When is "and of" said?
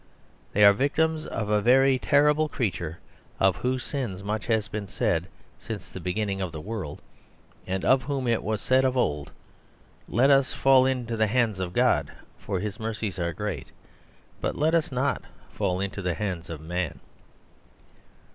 7.67-8.01